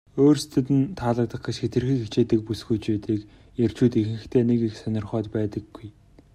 өөрсдөд 0.23 0.67
нь 0.77 0.91
таалагдах 0.99 1.41
гэж 1.45 1.55
хэтэрхий 1.61 1.97
хичээдэг 2.01 2.39
бүсгүйчүүдийг 2.43 3.21
эрчүүд 3.63 3.93
ихэнхдээ 4.01 4.43
нэг 4.47 4.59
их 4.67 4.75
сонирхоод 4.81 5.25
байдаггүй. 5.35 5.87